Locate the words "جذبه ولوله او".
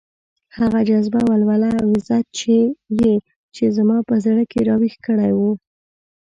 0.89-1.87